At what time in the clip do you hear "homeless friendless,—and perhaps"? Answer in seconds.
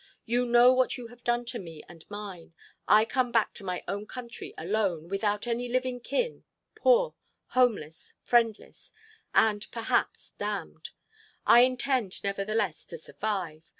7.49-10.31